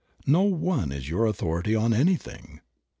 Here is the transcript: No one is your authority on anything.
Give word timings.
No 0.25 0.41
one 0.45 0.91
is 0.91 1.07
your 1.09 1.27
authority 1.27 1.75
on 1.75 1.93
anything. 1.93 2.61